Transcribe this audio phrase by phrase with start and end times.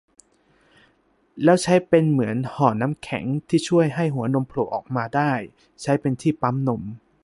[1.43, 5.31] แล้วใช้เป็นเหมือนห่อน้ำแข็งที่ช่วยให้หัวนมโผล่ออกมาได้
[5.81, 5.93] ใช้
[6.23, 6.81] ที่ปั๊มนม